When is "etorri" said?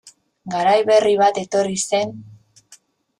1.41-1.77